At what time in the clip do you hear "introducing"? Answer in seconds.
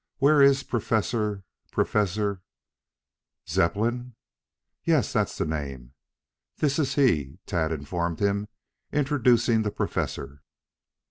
8.91-9.61